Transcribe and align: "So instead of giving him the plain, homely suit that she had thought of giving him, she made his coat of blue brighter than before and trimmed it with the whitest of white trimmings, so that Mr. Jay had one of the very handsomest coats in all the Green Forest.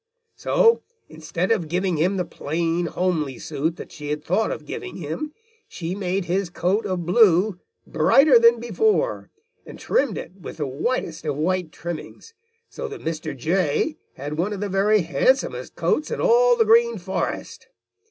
"So 0.35 0.81
instead 1.09 1.51
of 1.51 1.67
giving 1.67 1.97
him 1.97 2.17
the 2.17 2.25
plain, 2.25 2.87
homely 2.87 3.37
suit 3.37 3.75
that 3.75 3.91
she 3.91 4.07
had 4.09 4.23
thought 4.23 4.49
of 4.49 4.65
giving 4.65 4.95
him, 4.95 5.31
she 5.67 5.93
made 5.93 6.25
his 6.25 6.49
coat 6.49 6.87
of 6.87 7.05
blue 7.05 7.59
brighter 7.85 8.39
than 8.39 8.59
before 8.59 9.29
and 9.63 9.77
trimmed 9.77 10.17
it 10.17 10.33
with 10.41 10.57
the 10.57 10.65
whitest 10.65 11.23
of 11.23 11.37
white 11.37 11.71
trimmings, 11.71 12.33
so 12.67 12.87
that 12.87 13.01
Mr. 13.01 13.37
Jay 13.37 13.97
had 14.15 14.39
one 14.39 14.53
of 14.53 14.59
the 14.59 14.69
very 14.69 15.03
handsomest 15.03 15.75
coats 15.75 16.09
in 16.09 16.19
all 16.19 16.55
the 16.57 16.65
Green 16.65 16.97
Forest. 16.97 17.67